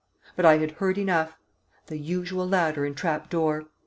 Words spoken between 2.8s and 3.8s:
and trap door!"